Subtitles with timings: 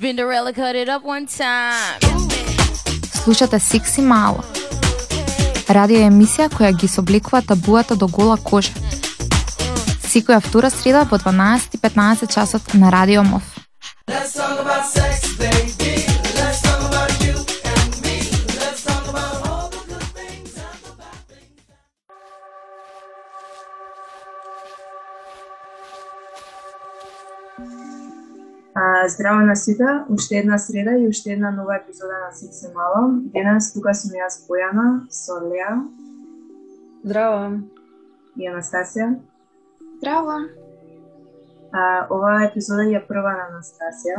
[0.00, 2.00] Spinderella cut it up one time.
[3.22, 4.40] Слушате Сикси Мало.
[5.68, 8.72] Радио емисија која ги собликува табуата до гола кожа.
[10.08, 13.42] Секоја втора среда во 12:15 часот на Радио МОВ.
[14.08, 15.19] Let's talk about sex,
[28.82, 33.12] А, здраво на сите, уште една среда и уште една нова епизода на Секси Мало.
[33.12, 35.84] Денес тука сум јас Бојана, со Леа
[37.04, 37.60] Здраво.
[38.36, 39.18] и Анастасија.
[39.98, 40.48] Здраво.
[41.72, 44.16] А, оваа епизода ја прва на Анастасија,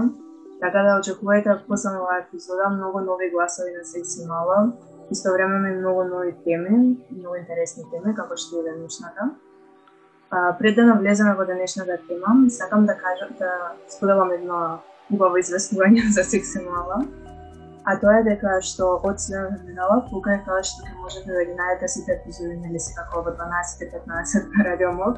[0.62, 4.74] така да очекувајте после оваа епизода многу нови гласови на Секси Мало,
[5.10, 9.22] истовремено и многу нови теми, многу интересни теми, како што е денешната.
[9.26, 9.51] А,
[10.60, 13.52] пред да навлеземе во денешната тема, сакам да кажам да
[13.90, 14.80] споделам едно
[15.12, 17.02] убаво известување за Секси Мала.
[17.84, 21.46] А тоа е дека што од следната минала, кога е тоа што ќе можете да
[21.50, 25.16] ги најдете сите епизоди, нели секако во 12.15 на Радио Мод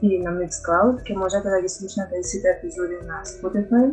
[0.00, 3.92] и на Mixcloud, ќе можете да ги слушнете сите епизоди на Spotify,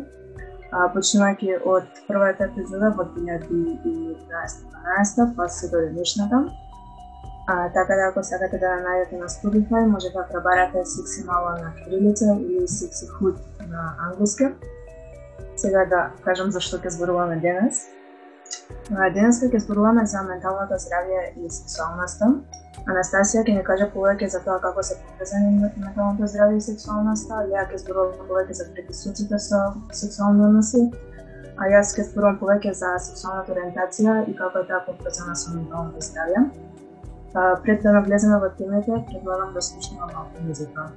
[0.72, 6.48] почнувајќи од првата епизода во 2011-12, па се до денешната.
[7.46, 11.74] А, така да ако сакате да најдете на Spotify, може да пребарате Sexy Мала на
[11.74, 13.36] кирилица или Sexy Hood
[13.68, 14.46] на англиски.
[15.56, 17.88] Сега да кажам зашто ќе зборуваме денес.
[18.94, 22.30] А, Денес ќе зборуваме за менталното здравје и сексуалноста.
[22.86, 27.66] Анастасија ќе ни каже повеќе за тоа како се поврзани менталното здравје и сексуалноста, Ја
[27.70, 29.60] ќе зборувам повеќе за предисуците со
[30.00, 30.82] сексуални односи,
[31.58, 36.06] а јас ќе зборувам повеќе за сексуалната ориентација и како е таа поврзана со менталното
[36.10, 36.46] здравје.
[37.34, 40.92] А, пред да навлеземе во темите, предлагам да слушнеме малку музика.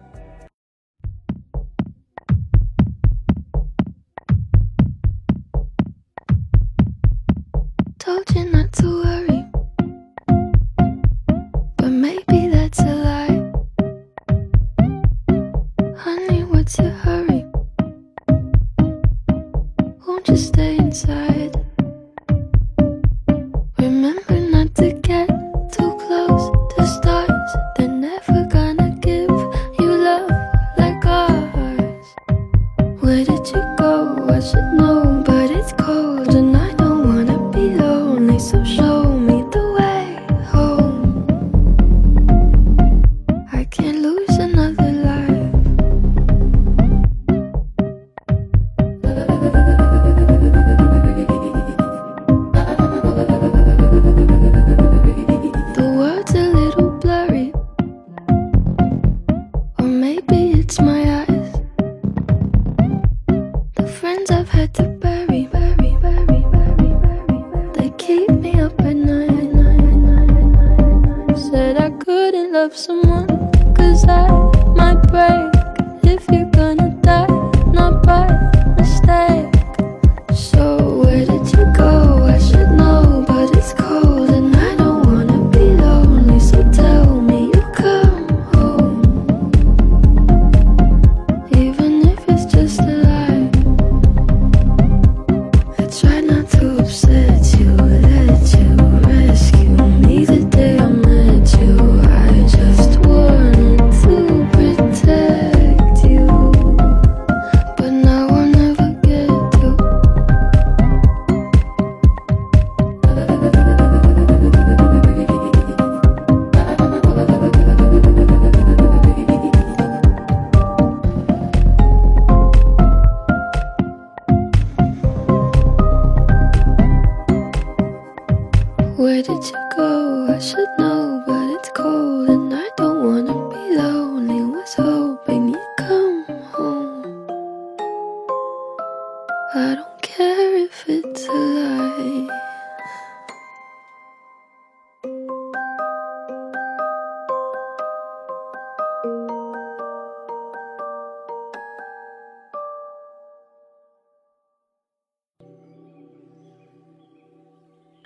[7.99, 9.34] Told you not to worry.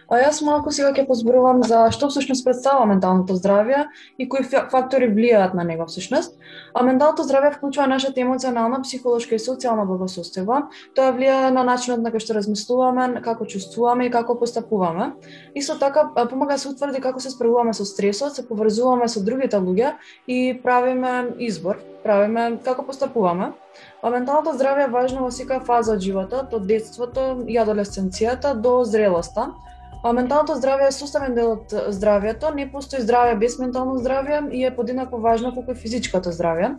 [0.09, 3.83] А јас малку сега ќе позборувам за што всушност представува менталното здравје
[4.17, 6.33] и кои фактори влијаат на него всушност.
[6.73, 10.63] А менталното здравје вклучува нашата емоционална, психолошка и социјална благосостојба.
[10.97, 15.11] Тоа влијае на начинот на кој што размислуваме, како чувствуваме и како постапуваме.
[15.53, 19.93] Исто така помага се утврди како се справуваме со стресот, се поврзуваме со другите луѓе
[20.25, 23.53] и правиме избор, правиме како постапуваме.
[24.01, 28.79] А менталното здравје е важно во секоја фаза од животот, од детството и адолесценцијата до
[28.89, 29.51] зрелоста.
[29.99, 34.63] А менталното здравје е составен дел од здравјето, не постои здравје без ментално здравје и
[34.63, 36.69] е подеднакво важно колку и физичкото здравје.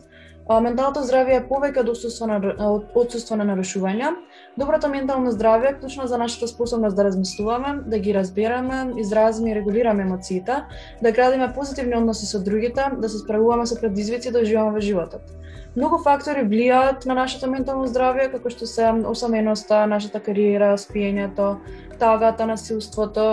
[0.49, 4.15] А, менталното здравје е повеќе од отсуство на од отсуство на нарушувања.
[4.57, 9.55] Доброто ментално здравје е клучно за нашата способност да размислуваме, да ги разбираме изразиме и
[9.55, 10.63] регулираме емоциите,
[11.03, 15.29] да градиме позитивни односи со другите, да се справуваме со предизвици да живееме во животот.
[15.77, 21.61] Многу фактори влијаат на нашето ментално здравје, како што се осаменоста, нашата кариера, спиењето,
[22.01, 23.25] тагата, насилството,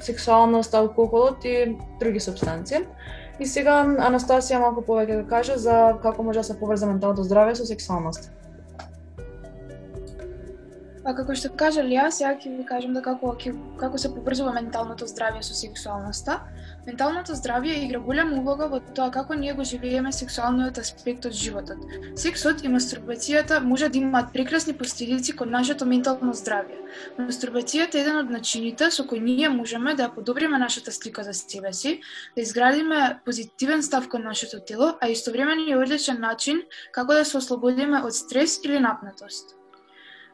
[0.00, 2.84] сексуалноста, алкохолот и други субстанции.
[3.40, 7.58] И сега Анастасија малку повеќе да каже за како може да се поврза менталното здравје
[7.58, 8.32] со сексуалноста.
[11.04, 13.36] А како што кажа Лија, сега ќе ви кажам да како
[13.78, 16.40] како се поврзува менталното здравје со сексуалноста.
[16.86, 21.80] Менталното здравје игра голема улога во тоа како ние го живееме сексуалниот аспект од животот.
[22.22, 26.78] Сексот и мастурбацијата може да имаат прекрасни последици кон нашето ментално здравје.
[27.18, 31.34] Мастурбацијата е еден од начините со кои ние можеме да ја подобриме нашата слика за
[31.34, 32.00] себе си,
[32.36, 36.62] да изградиме позитивен став кон нашето тело, а истовремено е одличен начин
[36.92, 39.56] како да се ослободиме од стрес или напнатост.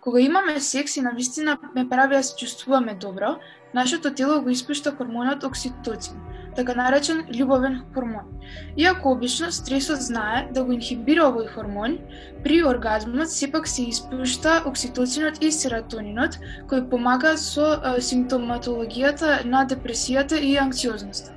[0.02, 3.38] Кога имаме секс и навистина ме прави да се чувствуваме добро,
[3.74, 6.20] нашето тело го испушта хормонот окситоцин,
[6.56, 8.28] така наречен љубовен хормон.
[8.76, 11.98] Иако обично стресот знае да го инхибира овој хормон,
[12.44, 16.38] при оргазмот сепак се испушта окситоцинот и серотонинот,
[16.68, 21.32] кои помагаат со симптоматологијата на депресијата и анксиозноста.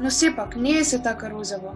[0.00, 1.74] Но сепак не е се така розово.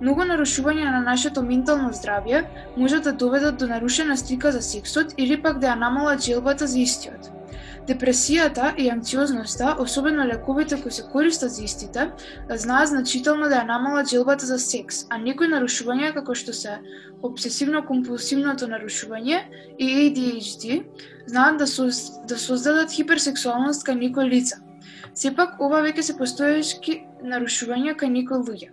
[0.00, 2.44] Многу нарушување на нашето ментално здравје
[2.76, 6.78] може да доведат до нарушена слика за сексот или пак да ја намалат желбата за
[6.78, 7.30] истиот.
[7.84, 12.10] Депресијата и анксиозноста, особено лековите кои се користат за истите,
[12.48, 16.78] знаат значително да ја намалат желбата за секс, а некои нарушувања како што се
[17.20, 19.42] обсесивно-компулсивното нарушување
[19.78, 20.78] и ADHD
[21.26, 24.62] знаат да, соз, да создадат хиперсексуалност кај некои лица.
[25.12, 28.70] Сепак, ова веќе се постоешки нарушувања кај некои луѓе.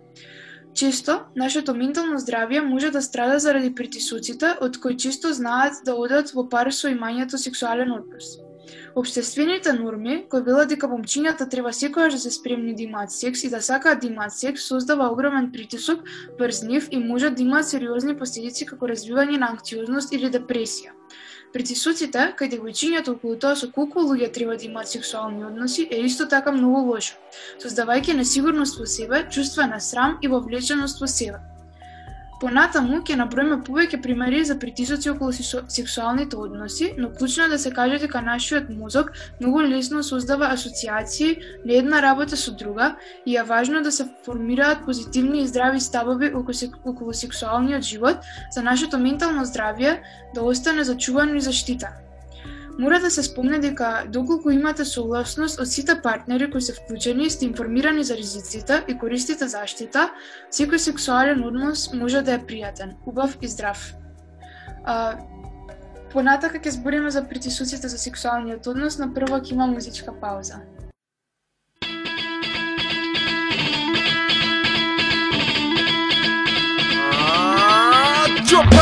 [0.73, 6.31] Често, нашето ментално здравје може да страда заради притисуците, од кои често знаат да одат
[6.31, 8.39] во пар со имањето сексуален однос.
[8.95, 13.49] Обштествените норми, кои велат дека момчињата треба секогаш да се спремни да имаат секс и
[13.49, 16.03] да сакаат да имаат секс, создава огромен притисок
[16.39, 20.91] врз нив и може да имаат сериозни последици како развивање на анксиозност или депресија.
[21.51, 26.27] Притисоците, кај девојчињата околу тоа со колку луѓе треба да имаат сексуални односи, е исто
[26.31, 27.19] така многу лошо,
[27.63, 31.43] создавајќи несигурност во себе, чувство на срам и вовлеченост во себе.
[32.41, 35.33] Понатаму ќе наброиме повеќе примери за притисоци околу
[35.75, 41.37] сексуалните односи, но клучно е да се каже дека нашиот мозок многу лесно создава асоциации
[41.65, 42.95] на една работа со друга
[43.25, 48.63] и е важно да се формираат позитивни и здрави ставови околу, околу сексуалниот живот за
[48.63, 49.99] нашето ментално здравје
[50.33, 52.10] да остане зачувано и заштитано.
[52.79, 57.45] Мора да се спомне дека доколку имате согласност од сите партнери кои се вклучени, сте
[57.45, 60.09] информирани за ризиците и користите заштита,
[60.51, 63.93] секој сексуален однос може да е пријатен, убав и здрав.
[64.83, 65.19] А,
[66.13, 70.63] понатака ќе збориме за притисуците за сексуалниот однос, на прво ќе има музичка пауза.
[78.47, 78.80] Jump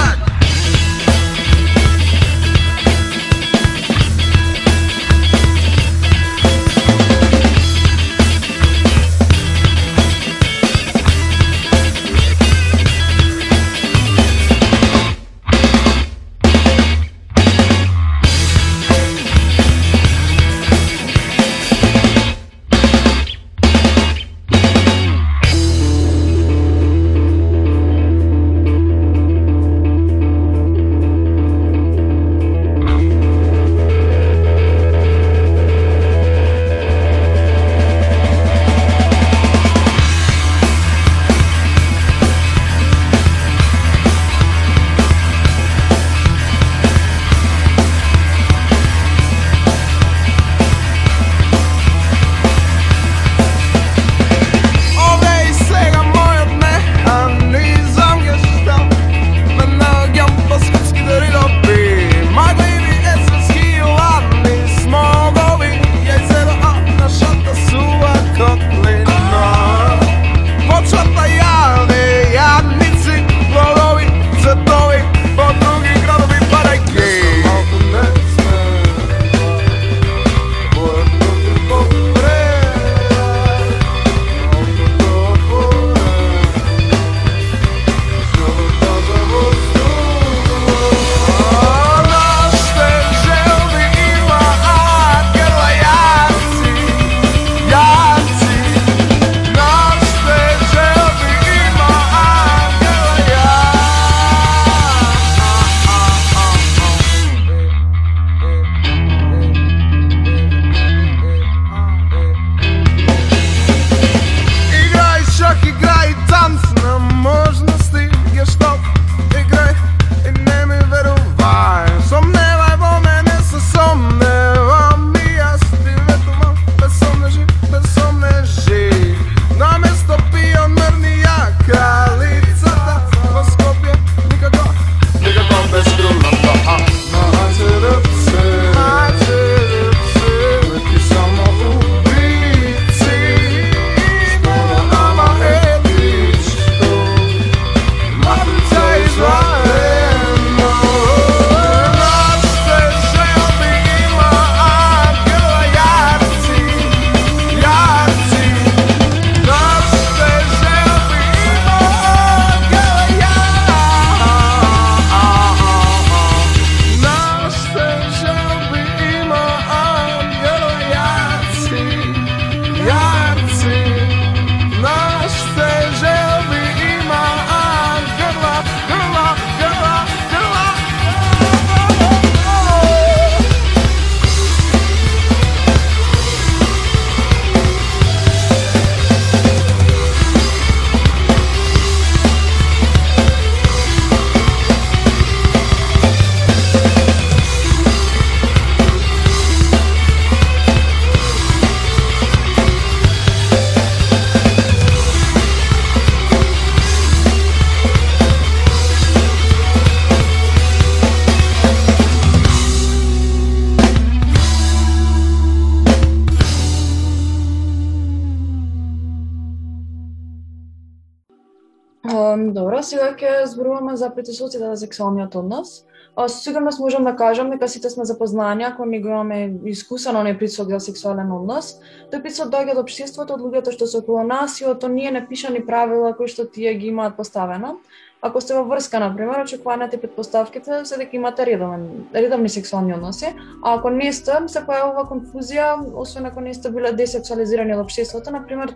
[222.10, 225.84] Um, Добро, сега ќе зборуваме за притисоците за сексуалниот однос.
[226.16, 230.18] А, со сигурност можам да кажам дека сите сме запознани, ако не го имаме искусен
[230.18, 231.76] оној притисок за сексуален однос.
[232.10, 235.62] Тој притисок доаѓа од општеството, од луѓето што се околу нас и од оние непишани
[235.66, 237.78] правила кои што тие ги имаат поставено.
[238.22, 243.32] Ако сте во врска, на пример, очекуваните предпоставките се дека имате редовен, редовни сексуални односи,
[243.64, 248.34] а ако не сте, се појавува конфузија, освен ако не сте биле десексуализирани од општеството,
[248.36, 248.76] на пример,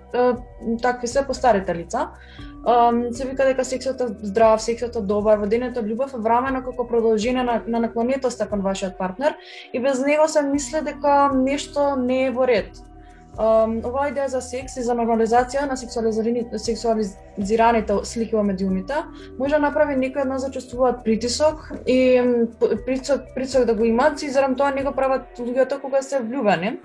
[0.82, 2.08] такви се постарите лица.
[3.12, 7.44] Се вика дека сексот е здрав, сексот е добар, водењето љубов е врамено како продолжение
[7.44, 9.36] на, на наклонетоста кон вашиот партнер
[9.74, 12.80] и без него се мисли дека нешто не е во ред.
[13.34, 19.00] Um, оваа идеја за секс и за нормализација на сексуализираните, слики во медиумите
[19.40, 22.22] може да направи некој од нас да чувствуваат притисок и
[22.86, 26.78] притисок, притисок да го имаат и зарам тоа не го прават луѓето кога се влюбени.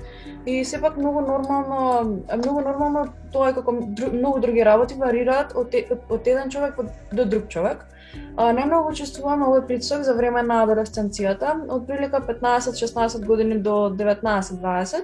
[0.46, 5.76] И сепак многу нормално, многу нормално тоа е како дру, многу други работи варираат од,
[6.08, 6.80] од еден човек
[7.12, 7.84] до друг човек.
[8.38, 15.02] Најмногу чувствуваме овој притисок за време на адолесценцијата, од прилика 15-16 години до 19-20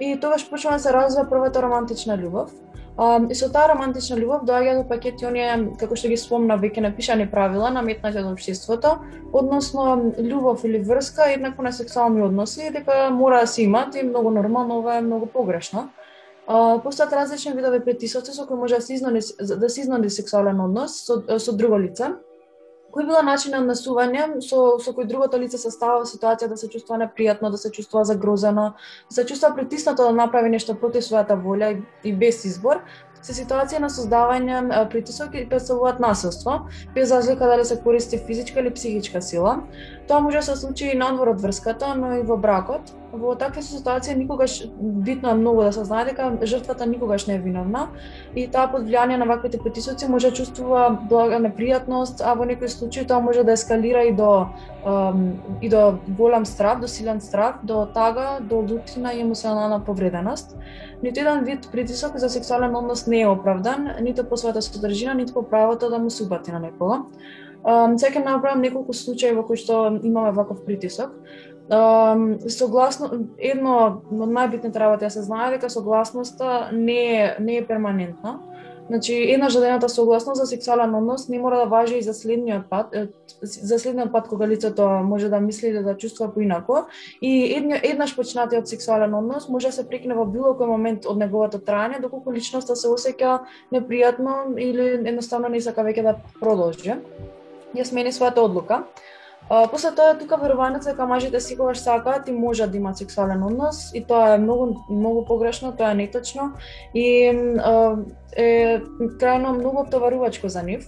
[0.00, 2.54] и тогаш почнува да се развива првата романтична љубов.
[3.30, 7.28] И со таа романтична љубов доаѓа до пакети оние, како што ги спомна, веќе напишани
[7.30, 8.96] правила наметнати од општеството,
[9.32, 14.30] односно љубов или врска еднакво на сексуални односи, дека мора да се имат и многу
[14.30, 15.90] нормално, ова е многу погрешно.
[16.46, 20.60] А, постојат различни видови притисоци со кои може да се изнади, да се изнади сексуален
[20.60, 22.10] однос со, со друго лице.
[22.90, 26.56] Кој била начин на однесување со, со кој другото лице се става во ситуација да
[26.58, 28.72] се чувствува непријатно, да се чувствува загрозено,
[29.10, 32.82] да се чувствува притиснато да направи нешто против својата волја и, и без избор,
[33.22, 36.60] се ситуација на создавање притисок и представуваат насилство,
[36.94, 39.60] без разлика дали се користи физичка или психичка сила.
[40.08, 42.90] Тоа може да се случи и надвор од врската, но и во бракот.
[43.12, 47.38] Во такви ситуации никогаш битно е многу да се знае дека жртвата никогаш не е
[47.38, 47.88] виновна
[48.34, 52.68] и таа под влијание на ваквите притисоци може да чувствува блага непријатност, а во некои
[52.68, 54.46] случаи тоа може да ескалира и до
[55.60, 60.56] и до голем страв, до силен страв, до тага, до лутина и емоционална повреденост.
[61.02, 65.32] Ниту еден вид притисок за сексуален однос не е оправдан, ниту по својата содржина, ниту
[65.32, 67.06] по правото да му се упати на некого.
[67.64, 71.12] Um, сега ќе направам неколку случаи во кои што имаме ваков притисок.
[71.68, 77.66] Um, согласно едно од најбитните работи да се знае дека согласноста не е не е
[77.66, 78.40] перманентна.
[78.90, 82.94] Значи, една жадената согласност за сексуален однос не мора да важи и за следниот пат,
[83.42, 86.78] за следниот пат кога лицето може да мисли или да чувствува поинако.
[87.22, 91.22] И едно, еднаш почнатиот сексуален однос може да се прекине во било кој момент од
[91.22, 93.38] неговото траење, доколку личноста се осеќа
[93.70, 96.98] непријатно или едноставно не сака веќе да продолжи.
[97.78, 98.82] Ја смени својата одлука.
[99.50, 103.90] А, после тоа тука верувањето дека мажите секогаш сакаат и можат да имаат сексуален однос
[103.94, 106.52] и тоа е многу многу погрешно, тоа е неточно
[106.94, 107.06] и
[107.58, 107.96] а,
[108.36, 108.78] е
[109.18, 110.86] крајно многу обтоварувачко за нив.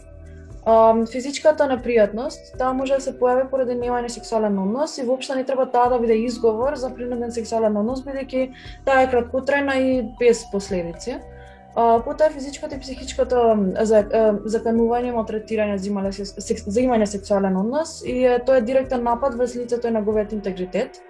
[0.63, 5.45] А, физичката непријатност, таа може да се појави поради немање сексуален однос и воопшто не
[5.45, 8.47] треба таа да биде изговор за принуден сексуален однос, бидејќи
[8.87, 11.19] таа е краткотрајна и без последици.
[11.75, 13.37] Потоа физичкото и психичкото
[13.89, 14.03] за,
[14.45, 19.97] заканување, малтретирање, земање, секс, заимање сексуален однос и тоа е директен напад врз лицето и
[19.97, 21.01] неговиот интегритет.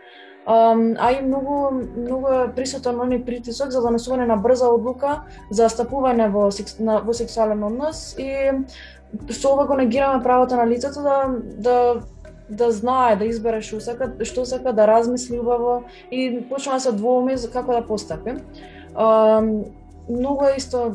[0.46, 5.20] Um, а и многу многу е присутен они притисок за донесување на брза одлука
[5.54, 8.50] за стапување во секс, на, во сексуален однос и
[9.30, 11.28] со ова го негираме правото на лицето да
[11.58, 12.02] да
[12.48, 16.92] да знае, да избере што сака, што сака да размисли убаво и почнува да се
[16.92, 18.34] двоуми за како да постапи.
[20.12, 20.92] Многу е исто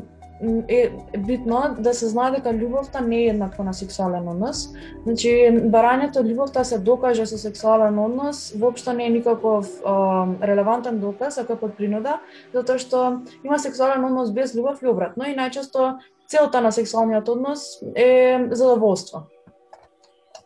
[0.67, 4.67] е битно да се знае дека љубовта не е еднаква на сексуален однос.
[5.03, 5.31] Значи,
[5.73, 11.53] барањето љубовта се докаже со сексуален однос, воопшто не е никаков а, релевантен доказ, ако
[11.53, 12.19] е под принуда,
[12.53, 15.97] затоа што има сексуален однос без љубов и обратно и најчесто
[16.27, 19.25] целта на сексуалниот однос е задоволство.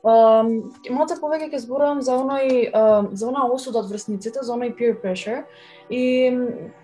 [0.01, 2.71] Um, малце повеќе ќе зборувам за оној
[3.13, 5.43] за она осуда од врсниците, за оној peer pressure.
[5.93, 6.31] И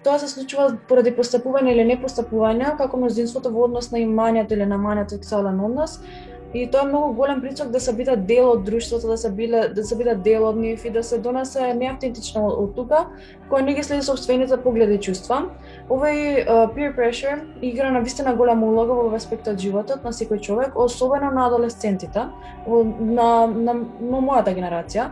[0.05, 4.75] тоа се случува поради постапување или непостапување како мнозинството во однос на имањето или на
[4.75, 5.97] намањето сексуален однос.
[6.53, 9.67] И тоа е многу голем притисок да се биде дел од друштвото, да се биле
[9.75, 13.07] да се биде дел од нив и да се донесе неавтентична одлука
[13.49, 15.43] која не ги следи собствените погледи и чувства.
[15.89, 20.39] Овој uh, peer pressure игра на вистина голема улога во аспектот од животот на секој
[20.41, 22.27] човек, особено на адолесцентите,
[22.67, 25.11] на, на, на, на мојата генерација.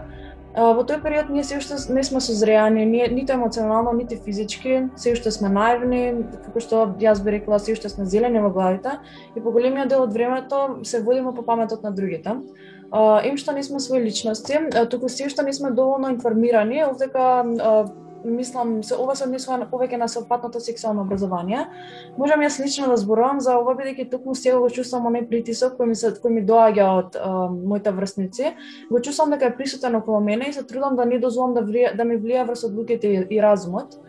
[0.56, 5.12] Во тој период ние се уште не сме созреани, ние ниту емоционално, ниту физички, се
[5.12, 8.96] уште сме наивни, како што јас би рекла, се уште сме зелени во главите
[9.36, 12.38] и по големиот дел од времето се водиме по паметот на другите.
[13.28, 17.44] Им што не сме своји личности, туку се уште не сме доволно информирани, овдека
[18.26, 21.66] мислам се ова се однесува повеќе на сеопатното сексуално образование.
[22.18, 25.92] Можам јас лично да зборувам за ова бидејќи токму сега го чувствам оној притисок кој
[25.92, 28.56] ми се кој ми доаѓа од а, моите врсници.
[28.92, 31.96] Го чувствам дека е присутен околу мене и се трудам да не дозволам да влија,
[31.96, 34.00] да ми влија врз одлуките и, и разумот.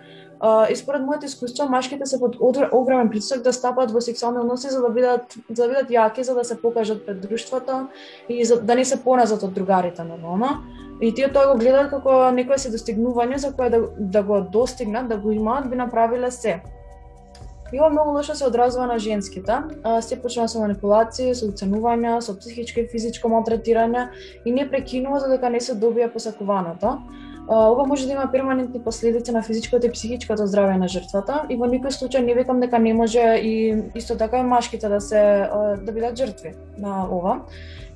[0.41, 4.39] Uh, и според моите искуства, машките се под одр- огромен притисок да стапат во сексуални
[4.39, 7.87] односи за да бидат за да бидат јаки, за да се покажат пред друштвото
[8.29, 10.61] и за да не се поназат од другарите нормално.
[11.01, 15.09] И тие тоа го гледаат како некое се достигнување за кое да, да го достигнат,
[15.09, 16.61] да го имаат, би направиле се.
[17.73, 19.53] И ова многу лошо се одразува на женските.
[20.01, 24.09] Се почнува со манипулации, со оценувања, со психичко и физичко малтретирање
[24.47, 26.97] и не прекинува за дека не се добија посакуваното.
[27.49, 31.67] Ова може да има перманентни последици на физичкото и психичкото здравје на жртвата и во
[31.71, 35.51] никој случај не викам дека не може и исто така и машките да се
[35.83, 37.41] да бидат жртви на ова.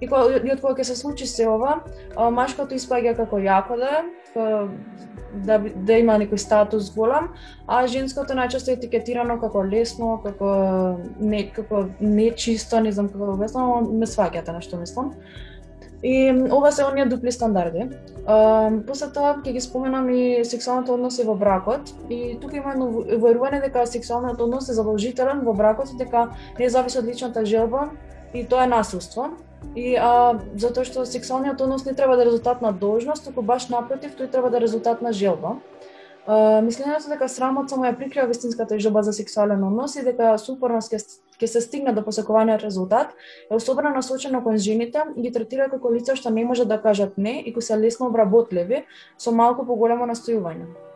[0.00, 1.80] И кога и од кога ќе се случи се ова,
[2.16, 4.02] а, машкото испаѓа како јако да
[4.34, 4.46] па,
[5.46, 7.28] да да има некој статус голем,
[7.66, 10.50] а женското најчесто е етикетирано како лесно, како
[11.20, 15.14] не како нечисто, не знам како обяснам, ме сваќате на што мислам.
[16.02, 17.90] И ова се оние дупли стандарди.
[18.26, 22.88] А, после тоа ќе ги споменам и сексуалните односи во бракот и тука има едно
[23.20, 27.90] верување дека сексуалниот однос е задолжителен во бракот и дека не зависи од личната желба
[28.32, 29.28] и тоа е насилство.
[29.76, 33.68] И а, затоа што сексуалниот однос не треба да е резултат на должност, туку баш
[33.68, 35.56] напротив, тој треба да е резултат на желба.
[36.28, 40.92] Uh, мислењето дека срамот само ја прикрива вистинската желба за сексуален однос и дека супорност
[40.92, 41.00] упорност ќе
[41.40, 43.14] ќе се стигне до посакуваниот резултат
[43.50, 47.16] е особено насочено кон жените и ги третира како лица што не може да кажат
[47.16, 48.84] не и кои се лесно обработливи
[49.18, 50.89] со малку поголемо настојување.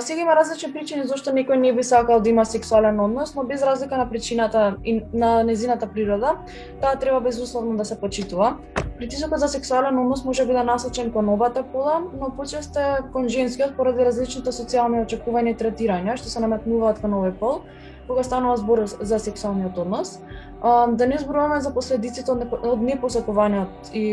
[0.00, 3.62] Сега има различни причини зашто некој не би сакал да има сексуален однос, но без
[3.64, 6.34] разлика на причината и на незината природа,
[6.82, 8.56] таа треба безусловно да се почитува.
[8.98, 13.28] Притисокот за сексуален однос може би да насочен кон обата пола, но почесто е кон
[13.28, 17.62] женскиот поради различните социјални очекувања и третирања што се наметнуваат кон овој пол,
[18.10, 20.18] кога станува збор за сексуалниот однос.
[20.62, 22.42] А, да не зборуваме за последиците од,
[22.82, 24.04] непосакуваниот и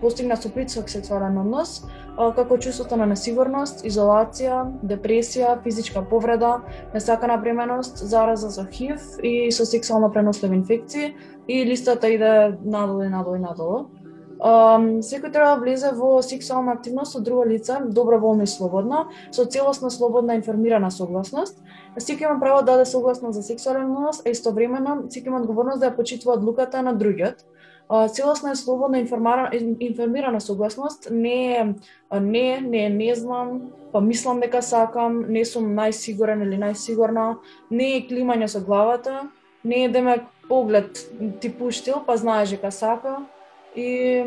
[0.00, 1.84] постигнат со притисок сексуален однос,
[2.16, 6.56] а, како чувството на несигурност, изолација, депресија, физичка повреда,
[6.94, 11.14] несакана бременост, зараза со ХИВ и со сексуално преносливи инфекции
[11.48, 13.90] и листата иде надолу и надолу и надолу.
[14.42, 19.44] Um, секој треба да влезе во сексуална активност со друго лице, доброволно и слободно, со
[19.44, 21.62] целосна слободна информирана согласност.
[21.98, 25.90] Секој има право да даде согласност за сексуален однос, а истовремено секој има одговорност да
[25.90, 27.44] ја почитува одлуката на другиот.
[28.08, 28.98] Целосна е слободна
[29.80, 31.74] информирана согласност не е
[32.20, 33.60] не, не е не знам,
[33.92, 37.36] па мислам дека сакам, не сум најсигурен или најсигурна,
[37.70, 39.28] не е климање со главата,
[39.64, 40.98] не е да демек поглед
[41.40, 43.26] ти пуштил, па знаеш дека сака.
[43.76, 44.24] И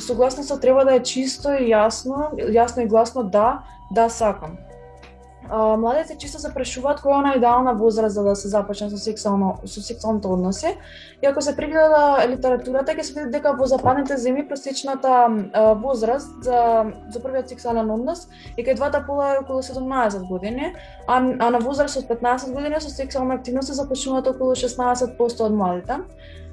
[0.00, 4.56] согласноста треба да е чисто и јасно, јасно и гласно да, да сакам.
[5.50, 8.98] А, младите често се прашуваат која е она идеална возраст за да се започне со
[8.98, 10.76] сексуално со сексуалните односи.
[11.22, 15.12] И ако се прегледа литературата, ќе се види дека во западните земји просечната
[15.82, 20.74] возраст за за првиот сексуален однос е кај двата пола е околу 17 години,
[21.06, 25.52] а, а на возраст од 15 години со сексуална активност се започнуваат околу 16% од
[25.52, 26.00] младите.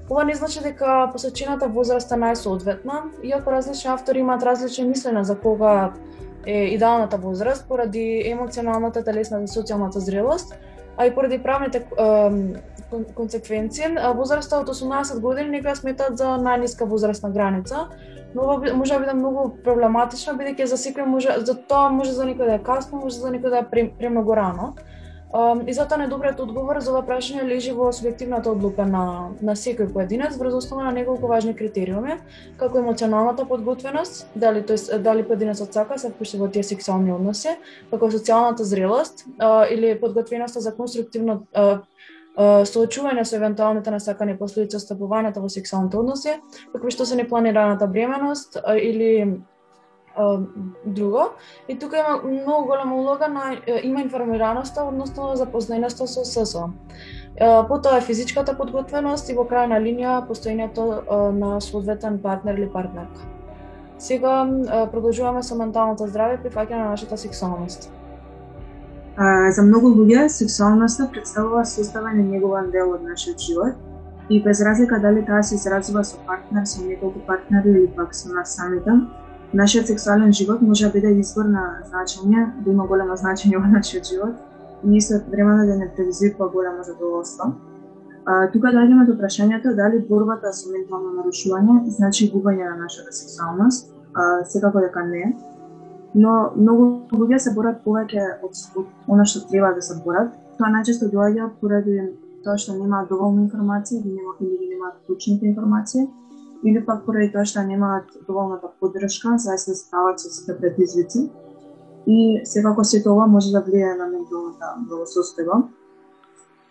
[0.10, 5.36] Ова не значи дека посочената возраст е најсоодветна, иако различни автори имаат различни мислења за
[5.40, 5.94] кога
[6.46, 10.56] е идеалната возраст поради емоционалната, телесната и социјалната зрелост,
[10.98, 11.86] а и поради правните
[13.16, 13.86] консеквенции.
[14.16, 17.88] Возраста од 18 години некои ја за најниска возрастна граница,
[18.36, 22.26] но ова може да биде многу проблематично бидејќи за секој може за тоа може за
[22.26, 24.76] некој да е касно, може за некој да е премногу рано.
[25.34, 29.88] Um, и затоа најдобриот одговор за ова прашање лежи во субјективната одлука на, на секој
[29.90, 32.20] поединец врз основа на неколку важни критериуми,
[32.60, 37.56] како емоционалната подготвеност, дали тој дали поединецот сака се впушти во тие сексуални односи,
[37.90, 41.66] како социјалната зрелост а, или подготвеноста за конструктивно а,
[42.38, 46.38] а, соочување со евентуалните насакани последици од стапувањето во сексуалните односи,
[46.76, 49.42] како што се непланираната бременост а, или
[50.86, 51.20] друго.
[51.68, 56.70] И тука има многу голема улога на има информираноста, односно запознаеноста со ССО.
[57.68, 63.26] Потоа е физичката подготвеност и во крајна линија постоењето на соодветен партнер или партнерка.
[63.98, 64.46] Сега
[64.92, 67.92] продолжуваме со менталното здраве и прифаќање на нашата сексуалност.
[69.18, 73.76] А, за многу луѓе сексуалноста представува составен и негован дел од нашиот живот
[74.30, 78.30] и без разлика дали таа се изразува со партнер, со неколку партнери или пак со
[78.34, 78.92] нас самите,
[79.54, 84.10] нашиот сексуален живот може да биде извор на значење, да има големо значење во нашиот
[84.10, 84.36] живот
[84.84, 87.54] и исто времено да не предизвикува големо задоволство.
[88.26, 93.12] А, тука да доаѓаме до прашањето дали борбата со ментално нарушување значи губење на нашата
[93.12, 95.36] сексуалност, а, секако дека не.
[96.16, 100.36] но многу луѓе се борат повеќе од, од она што треба да се борат.
[100.58, 101.96] Тоа најчесто доаѓа поради
[102.44, 106.08] тоа што немаат доволно информации или нема или немаат точните информации
[106.64, 111.30] или пак поради тоа што немаат доволната поддршка за да се справат со сите предизвици.
[112.08, 115.64] И секако сето ова може да влијае на менталната благосостојба.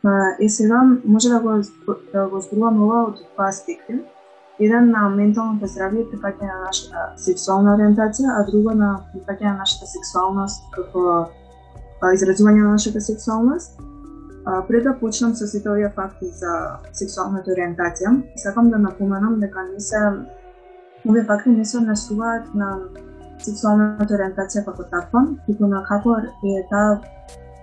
[0.04, 1.50] А, И сега може да го
[2.12, 4.00] да го зборуваме ова од два аспекти.
[4.60, 9.62] Еден на менталното здравје и прифаќање на нашата сексуална ориентација, а друго на прифаќање на
[9.64, 13.80] нашата сексуалност како изразување на нашата сексуалност.
[14.68, 16.52] Пред да почнам со сите овие факти за
[16.92, 20.00] сексуалната ориентација, сакам да напоменам дека не се
[21.08, 22.72] овие факти не се однесуваат на
[23.38, 26.98] сексуалната ориентација како таква, туку на како е таа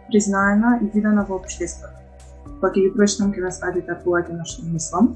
[0.07, 1.95] признаена и видена во општеството.
[2.61, 5.13] Па ќе ги прочитам ќе ме повеќе на што мислам.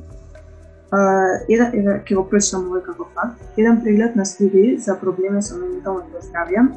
[1.50, 3.40] Еден, еден, ќе го прочитам овој како факт.
[3.58, 6.68] Еден преглед на студии за проблеми со менталното здравје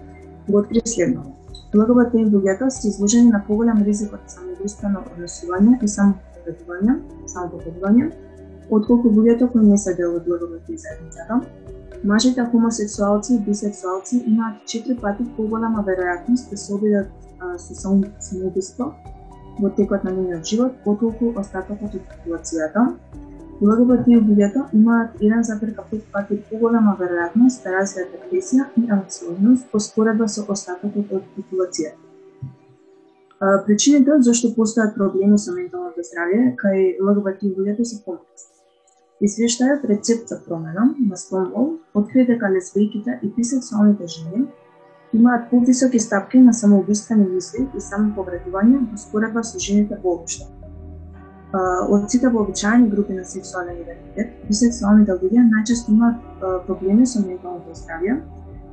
[0.49, 1.35] го откри следното.
[1.75, 4.23] ЛГБТ луѓето се изложени на поголем ризик од
[4.57, 6.95] самоубиствено однесување и самопогледување,
[7.29, 8.07] самопогледување,
[8.71, 11.41] отколку луѓето кои не се дел од ЛГБТ заедницата.
[12.05, 17.09] Мажите хомосексуалци и бисексуалци имаат 4 пати поголема веројатност да се обидат
[17.59, 18.95] со самоубиство
[19.61, 22.87] во текот на нивниот живот, отколку остатокот од популацијата.
[23.61, 30.45] ЛГБТ луѓето имаат 1,5 пати поголема веројатност да развијат депресија и анксиозност по споредба со
[30.49, 32.06] остатокот од популацијата.
[33.39, 38.55] Причините зашто постојат проблеми со менталното здравје кај ЛГБТ луѓето се комплексни.
[39.29, 44.47] Извештајот Рецепт за промена на Stonewall откри дека лесбијките и бисексуалните жени
[45.13, 50.49] имаат повисоки стапки на самоубиствени мисли и самоповредување во споредба со жените воопшто.
[51.93, 58.17] Од сите вообичаени групи на сексуален идентитет, бисексуалните луѓе најчесто имаат проблеми со менталното здравје,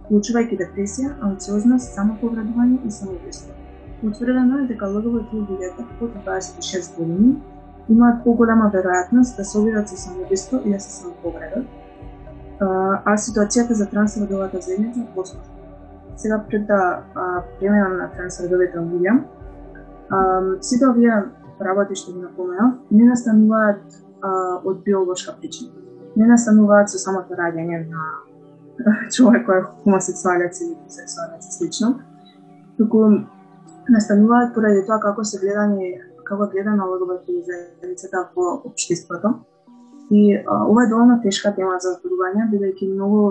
[0.05, 3.62] вклучувајќи депресија, анксиозност, самоповредување и самоубиство.
[4.03, 7.35] Утврдено е дека ЛГБТ луѓето под 26 години
[7.89, 11.65] имаат поголема веројатност да се обидат со самоубиство и да се самоповредат,
[12.59, 12.67] а,
[13.05, 15.53] а ситуацијата за трансродовата заедница е посложна.
[16.15, 17.03] Сега пред да
[17.59, 19.23] преминам на трансродовите луѓе,
[20.61, 21.23] сите овие
[21.61, 23.83] работи што ги напоменав не настануваат
[24.21, 25.71] а, од биолошка причина.
[26.15, 28.03] Не настануваат со самото раѓање на
[29.15, 31.99] човек кој е хомосексуалец или бисексуалец и слично,
[32.77, 33.07] туку
[33.89, 35.93] настануваат поради тоа како се гледани
[36.23, 39.33] како гледана ЛГБТ заедницата во општеството.
[40.11, 43.23] И а, ова е доволно тешка тема за зборување, бидејќи многу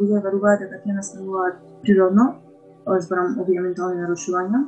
[0.00, 2.26] луѓе веруваат дека тие настануваат природно,
[2.86, 4.62] зборам овие ментални нарушувања,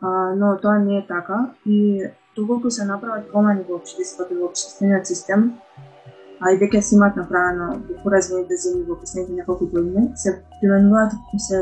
[0.00, 4.50] а, но тоа не е така и доколку се направат промени во општеството и во
[4.50, 5.54] општествениот систем,
[6.40, 11.12] а и веќе се имаат направено во поразвоите земји во последните неколку години, се применуваат,
[11.48, 11.60] се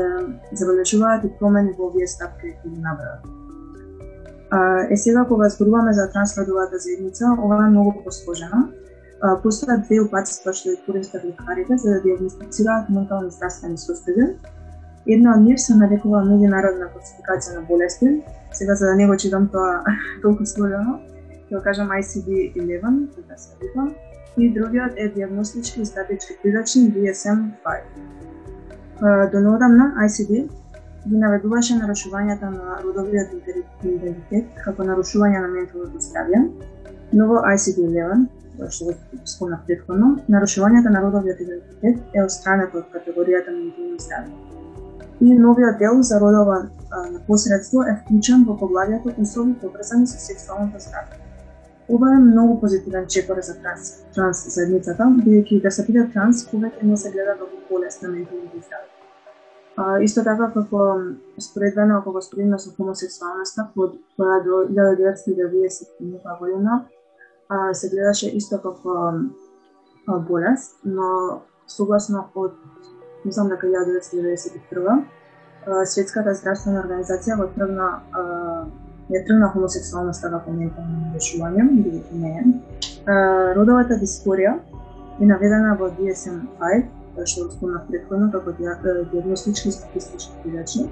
[0.51, 3.23] забележуваат и промени во овие стапки кои ги набраат.
[4.51, 8.67] А, Е сега кога зборуваме за трансродовата заедница, ова е многу посложена.
[9.43, 14.35] Постојат две упатства што ја користат лекарите за да диагностицираат ментални здравствени состојби.
[15.07, 18.11] Една од нив се нарекува меѓународна класификација на болести.
[18.51, 19.81] Сега за да не го читам тоа
[20.23, 20.99] толку сложено,
[21.47, 23.87] ќе го кажам ICD-11, така се рекува
[24.37, 27.81] И другиот е диагностички и статички прирачник DSM-5.
[29.31, 30.49] До неодамна ICD
[31.07, 33.33] ги наведуваше нарушувањата на родовиот
[33.83, 36.39] идентитет како нарушување на менталното здравје,
[37.13, 38.25] но во ICD-11,
[38.57, 38.95] тоа што го
[39.33, 44.33] спомнав предходно, нарушувањата на родовиот идентитет е острането од категоријата ментално здравје.
[45.21, 50.81] И новиот дел за родова а, непосредство е вклучен во поглавјето услови поврзани со сексуалното
[50.87, 51.24] здравје.
[51.89, 56.83] Ова е многу позитивен чекор за транс, транс заедницата, бидејќи да се биде транс повеќе
[56.83, 58.89] не се гледа како болест на менталното здравје.
[59.77, 60.81] А, исто така како
[61.39, 66.85] споредбено ако го споредиме со хомосексуалноста од која до 1990 година
[67.49, 72.53] а, се гледаше исто како а, болест, но согласно од
[73.25, 75.05] мислам дека 1991
[75.65, 77.87] Светската здравствена организација го тргна
[79.09, 82.43] а, ја тргна хомосексуалноста така како ментално решување, бидејќи не е.
[83.55, 84.55] Родовата дисфорија
[85.21, 90.89] е наведена во DSM-5 што спомнав предходно како диагностички статистички прирачник.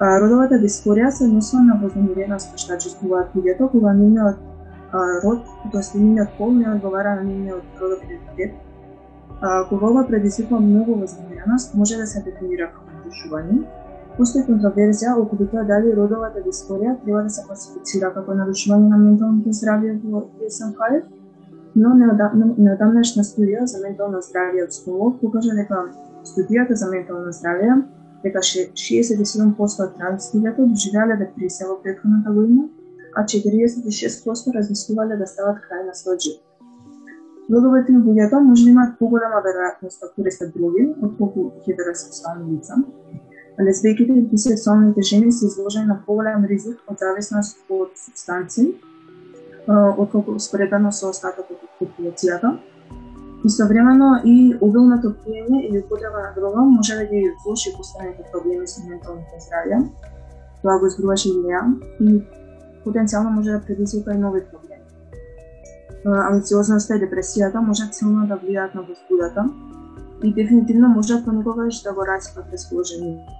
[0.00, 4.36] Родовата дисфорија се однесува на вознемиреност што чувствуваат луѓето кога нивниот
[4.92, 8.60] а, род, тоест нивниот пол не одговара на нивниот родов идентитет.
[9.68, 13.64] Кога ова предизвикува многу вознемиреност, може да се дефинира како нарушување.
[14.16, 18.98] Постои контроверзија околу тоа дали родовата да дисфорија треба да се класифицира како нарушување на
[19.00, 20.98] менталното здравје во DSM-5,
[21.82, 25.80] но неодамнашна студија за ментално здравје од Stonewall покажа дека
[26.28, 27.78] студијата за ментално здравје
[28.26, 32.68] дека 67% од транс доживеале да депресија во претходната година,
[33.16, 36.48] а 46% размислувале да стават крај на својот живот.
[37.52, 42.74] Родовите и луѓето може да имаат поголема веројатност да користат други, отколку хетеросексуални лица.
[43.60, 48.70] Лесбијките и бисексуалните жени се изложени на поголем ризик од зависност од субстанции,
[49.68, 52.56] отколку споредено со остатокот од популацијата.
[53.44, 58.80] Истовремено и обилното пиење или употреба на дрога може да ги влоши постојаните проблеми со
[58.88, 59.82] менталното здравје.
[60.62, 61.62] Тоа го избруваше Илија
[62.00, 62.22] и
[62.84, 64.86] потенцијално може да предизвика и нови проблеми.
[66.06, 69.44] Амбициозноста и депресијата можат силно да влијаат на возбудата
[70.22, 73.32] и дефинитивно можат понекогаш да го распат расположението.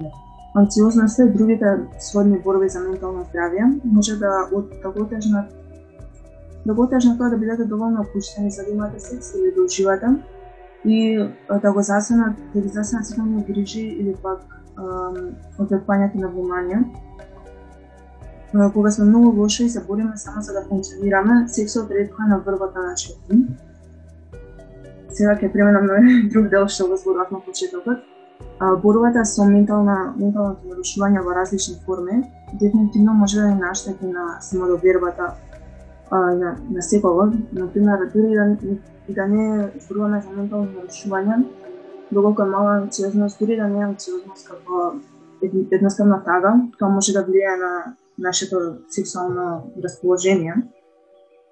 [0.54, 5.46] Анксиозноста и другите сродни борби за ментално здравје може да од да го отежнат
[6.66, 10.06] да го отежнат тоа да бидете доволно опуштени за да имате секс или да уживате
[10.84, 11.28] и
[11.62, 14.40] да го засенат, да ги засенат сите грижи или пак
[15.58, 16.84] одвекувањето на внимание.
[18.72, 22.38] Кога сме многу лоши и се бориме само за да функционираме, сексот ретко е на
[22.38, 23.46] врвата на четни.
[25.12, 26.00] Сега ќе преминам на
[26.32, 27.98] друг дел што го зборував на почетокот.
[28.58, 32.22] А, борбата со ментална, менталното нарушување во различни форми
[32.60, 35.34] дефинитивно може да ни наштети на самодовербата
[36.10, 37.32] а, на, на секого.
[37.52, 38.56] Например, дури да,
[39.08, 41.44] и да не зборуваме за ментално нарушување,
[42.12, 44.94] доколку е мала анциозност, дури да не е анциозност како
[45.42, 47.72] едноставна тага, тоа може да влијае на
[48.18, 48.56] нашето
[48.88, 50.54] сексуално расположение.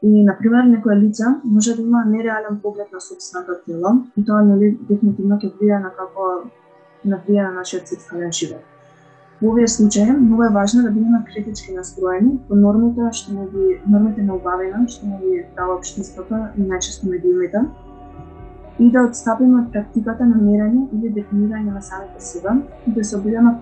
[0.03, 4.71] И, например, некоја лица може да има нереален поглед на собственото тело и тоа нели
[4.89, 6.29] дефинитивно ќе влија на како
[7.05, 8.65] на влија на нашиот сексуален живот.
[9.43, 13.81] Во овие случаи многу е важно да бидеме критички настроени по нормите што не ги
[13.89, 17.65] нормите на убавина што не ги дава општеството и најчесто медиумите
[18.79, 23.17] и да отстапиме од практиката на мерење или дефинирање на самите себе и да се
[23.17, 23.53] обидеме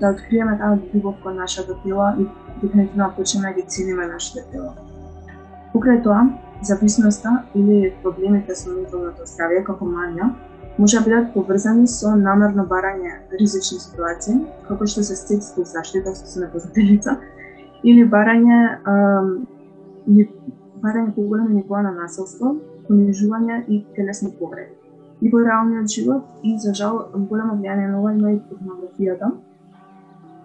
[0.00, 2.26] да откриеме таа љубов кон нашето тело и
[2.62, 4.74] дефинитивно да почнеме да ги цениме нашите тело.
[5.74, 6.20] Покрај тоа,
[6.62, 10.28] зависноста или проблемите со менталното здравје како манија
[10.78, 14.36] може да бидат поврзани со намерно барање ризични ситуации,
[14.68, 17.16] како што се секс без заштита со непознати лица,
[17.82, 18.58] или барање
[18.90, 19.30] ам,
[20.82, 22.56] барање поголеми нивоа на насилство,
[22.88, 24.74] понижување и телесни повреди.
[25.22, 29.30] И во реалниот живот и за жал големо влијание на ова има и порнографијата.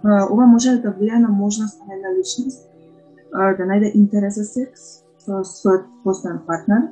[0.04, 2.65] Ова може да влијае на можноста на една личност
[3.32, 6.88] да најде интерес за секс со својот постојан партнер,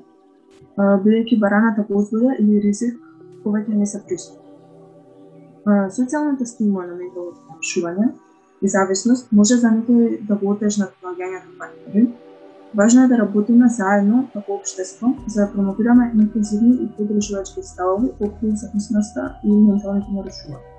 [0.77, 2.99] бидејќи бараната возбуда или ризик
[3.43, 4.43] повеќе не се присутни.
[5.65, 8.11] Социјалната стигма на менталното нарушување
[8.61, 12.07] и зависност може за некој да го отежнат наоѓањето партнери.
[12.77, 18.31] Важно е да работиме заедно како општество за да промовираме инклюзивни и подржувачки ставови по
[18.63, 20.76] зависноста и менталните нарушувања.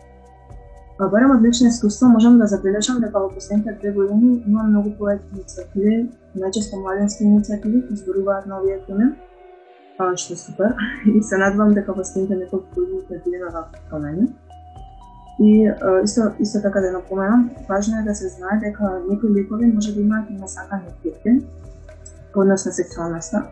[0.99, 4.91] А барем од лично искуство можам да забележам дека во последните две години има многу
[4.99, 5.99] повеќе иницијативи,
[6.43, 9.07] најчесто младенски иницијативи кои зборуваат на овие теми,
[9.99, 10.75] а, што е супер.
[11.15, 14.27] И се надевам дека во следните неколку години ќе видиме вакви промени.
[15.39, 19.71] И а, исто, исто така да напоменам, важно е да се знае дека некои лекови
[19.75, 21.47] може да имаат и насакани ефекти
[22.35, 23.47] по однос на сексуалноста.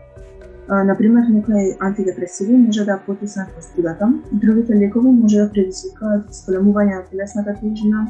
[0.69, 7.53] Например, некои антидепресиви може да потиснат возбудата, другите лекови може да предизвикаат зголемување на телесната
[7.61, 8.01] тежина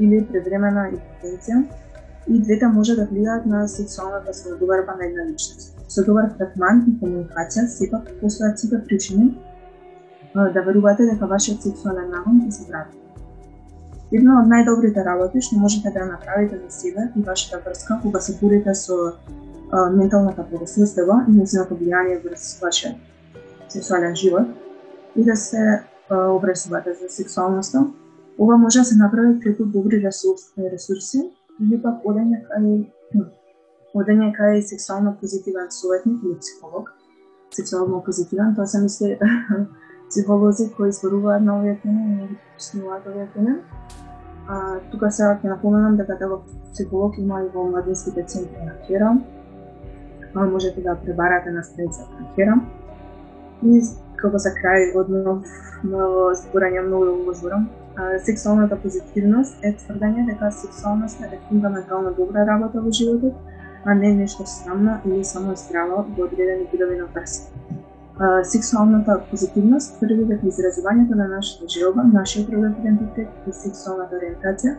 [0.00, 1.62] или превремена импотенција,
[2.28, 5.78] и двете може да влијаат на сексуалната самодоверба на една личност.
[5.88, 9.38] Со добар третман и комуникација сепак постојат сите причини
[10.34, 12.98] да верувате дека вашиот сексуален нагон ќе се врати.
[14.12, 18.20] Една од најдобрите работи што можете да ја направите за себе и вашата врска кога
[18.20, 19.14] се борите со
[19.72, 22.96] менталната порасистева и незиното влијание врз вашиот
[23.68, 24.46] сексуален живот
[25.16, 27.86] и да се а, обресувате за сексуалноста.
[28.38, 31.30] Ова може да се направи преку добри ресурси, ресурси
[31.60, 32.86] или пак одење кај
[33.94, 36.92] одење кај сексуално позитивен советник или психолог.
[37.54, 39.18] Сексуално позитивен, тоа се мисли
[40.10, 43.54] психолози кои зборуваат на овие теми и ги овие теми.
[44.48, 46.40] А, тука сега ќе напоменам дека таков
[46.72, 49.16] психолог има и во младинските центри на Хера.
[50.32, 52.60] Тоа можете да пребарате на страницата на
[53.62, 53.80] И
[54.16, 55.46] како за крај однов
[55.84, 57.68] ново зборање многу го зборам,
[58.24, 63.34] сексуалната позитивност е тврдење дека сексуалноста е фундаментално добра работа во животот,
[63.84, 67.51] а не нешто срамно или само здраво во одредени видови на врска.
[68.44, 74.76] Сексуалната позитивност тврди дека изразувањето на нашата желба, нашиот родов идентитет и сексуалната ориентација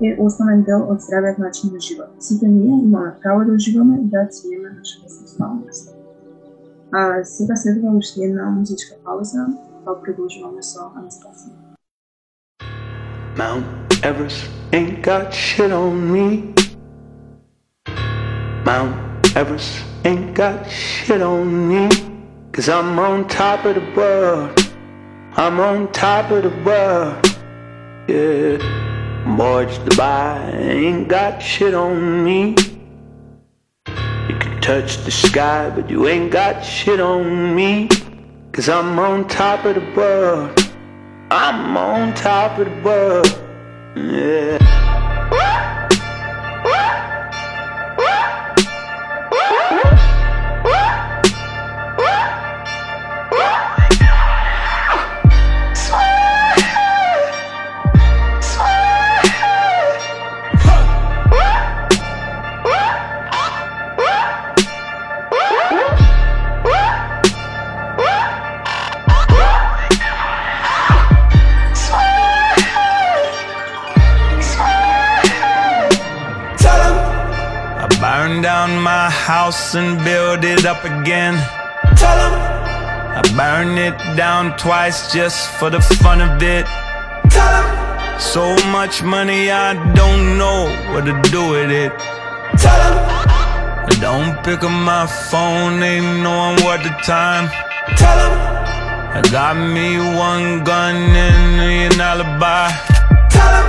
[0.00, 2.14] е основен дел од здравиот начин на живот.
[2.20, 5.94] Сите ние имаме право да уживаме и да цениме нашата сексуалност.
[6.92, 9.46] А, сега следува уште една музичка пауза,
[9.84, 11.54] па продолжуваме со Анастасија.
[13.36, 13.64] Mount
[14.02, 16.54] Everest ain't got shit on me.
[18.64, 18.94] Mount
[19.34, 22.13] Everest ain't got shit on me.
[22.54, 24.72] Cause I'm on top of the world.
[25.36, 27.26] I'm on top of the world.
[28.06, 28.58] Yeah.
[29.36, 32.50] Boys Dubai ain't got shit on me.
[34.28, 37.88] You can touch the sky, but you ain't got shit on me.
[38.52, 40.56] Cause I'm on top of the world.
[41.32, 43.26] I'm on top of the world.
[43.96, 44.93] Yeah.
[79.74, 81.34] House and build it up again.
[81.96, 82.34] Tell tell 'em,
[83.18, 86.66] I burn it down twice just for the fun of it.
[87.30, 87.54] tell
[88.18, 90.58] So much money, I don't know
[90.92, 91.92] what to do with it.
[92.62, 92.82] tell
[93.90, 97.44] I don't pick up my phone, ain't knowing what the time.
[98.00, 98.34] Tell tell 'em,
[99.18, 99.88] I got me
[100.30, 101.60] one gun and
[101.94, 102.68] an alibi.
[103.34, 103.64] tell.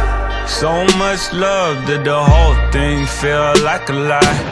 [0.59, 4.44] So much love that the whole thing feel like a lie.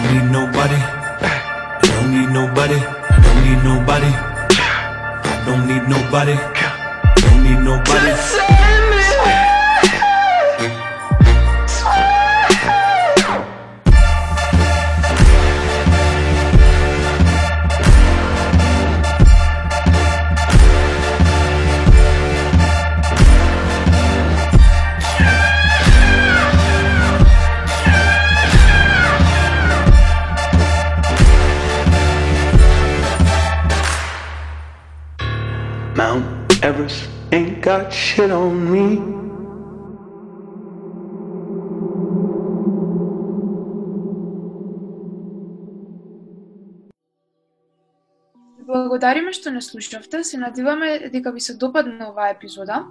[0.00, 0.76] Don't need nobody.
[0.76, 2.74] I don't need nobody.
[2.74, 4.06] I don't need nobody.
[4.06, 6.32] I don't need nobody.
[6.32, 8.59] I don't need nobody.
[37.70, 38.86] Got shit on me.
[48.70, 52.84] Благодариме што не слушавте, се надеваме дека ви се допадна оваа епизода.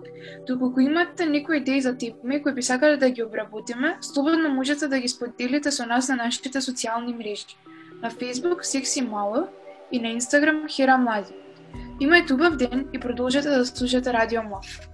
[0.47, 4.99] Доколку имате некои идеи за теми кои би сакале да ги обработиме, слободно можете да
[4.99, 7.59] ги споделите со нас на нашите социјални мрежи.
[8.01, 9.47] На Facebook Секси Мало
[9.91, 11.48] и на Instagram Хера Млади.
[12.00, 14.88] Имајте убав ден и продолжете да слушате Радио Млав.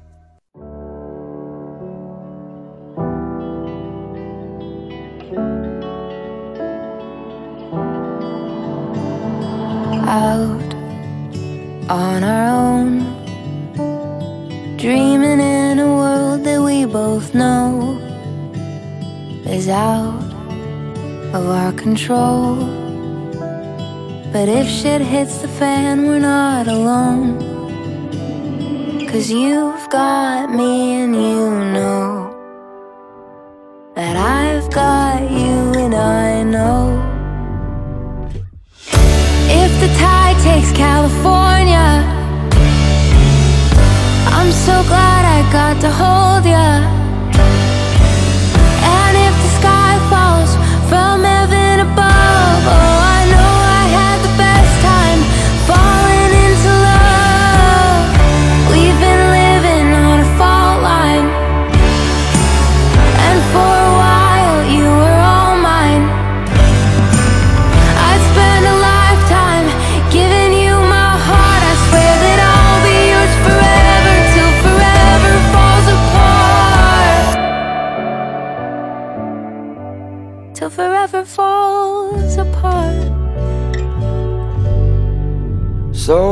[10.10, 10.74] out
[11.88, 12.90] on our own,
[14.76, 17.96] dreaming in a world that we both know
[19.46, 20.20] is out
[21.32, 22.83] of our control.
[24.35, 27.39] But if shit hits the fan, we're not alone.
[29.07, 32.24] Cause you've got me and you know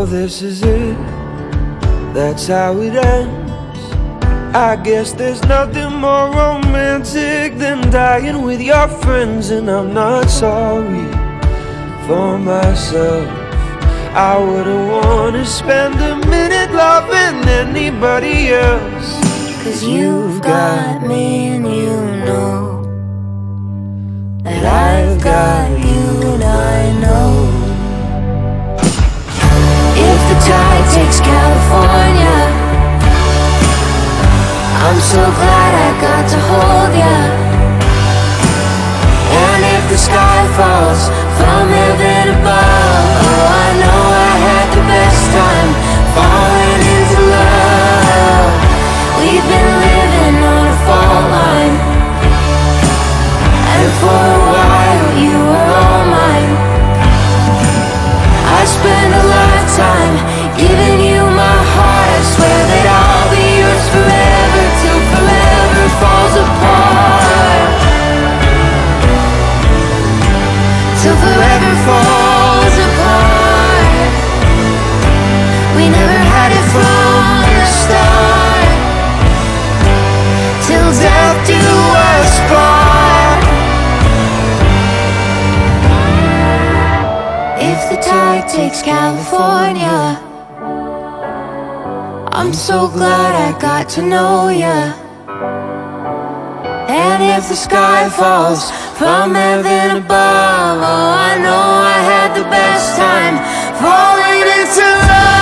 [0.05, 0.97] This is it.
[2.13, 3.93] That's how it ends.
[4.53, 11.07] I guess there's nothing more romantic than dying with your friends, and I'm not sorry
[12.05, 13.27] for myself.
[14.13, 19.09] I wouldn't wanna spend a minute loving anybody else.
[19.63, 21.95] Cause you've got me and you
[22.27, 22.83] know
[24.43, 27.52] that I've got you and I know
[30.43, 32.37] tide takes California.
[34.83, 37.15] I'm so glad I got to hold ya.
[39.43, 41.01] And if the sky falls
[41.39, 45.69] from heaven above, oh, I know I had the best time
[46.15, 48.51] falling into love.
[49.19, 51.75] We've been living on a fault line,
[53.73, 54.32] and for
[88.53, 90.21] takes California.
[92.31, 94.93] I'm so glad I got to know ya.
[96.87, 102.95] And if the sky falls from heaven above, oh, I know I had the best
[102.95, 103.41] time
[103.81, 105.33] falling into love.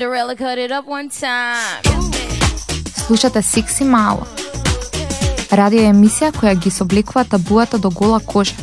[0.00, 1.82] Spinderella cut it up one time.
[3.06, 4.26] Слушате Секси Мало.
[5.52, 8.54] Радио емисија која ги собликува табуата до гола кожа.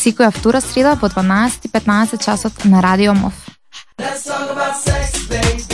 [0.00, 3.34] Секоја втора среда во 12:15 часот на Радио МОВ.
[4.00, 5.67] Let's talk about sex.